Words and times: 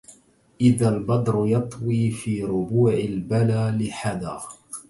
إذا 0.61 0.89
البدر 0.97 1.33
يطوى 1.47 2.11
في 2.11 2.43
ربوع 2.43 2.93
البلى 2.93 3.77
لحدا 3.81 4.37